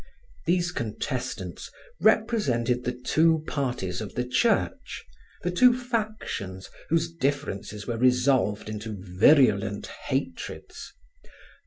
These 0.47 0.71
contestants 0.71 1.69
represented 1.99 2.85
the 2.85 2.91
two 2.91 3.43
parties 3.45 4.01
of 4.01 4.15
the 4.15 4.23
Church, 4.27 5.05
the 5.43 5.51
two 5.51 5.77
factions 5.79 6.71
whose 6.89 7.13
differences 7.13 7.85
were 7.85 7.97
resolved 7.99 8.67
into 8.67 8.97
virulent 8.99 9.85
hatreds. 9.85 10.91